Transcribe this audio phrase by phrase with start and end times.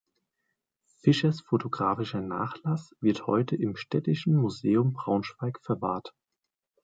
[1.03, 6.15] Fischers fotografischer Nachlass wird heute im Städtischen Museum Braunschweig verwahrt.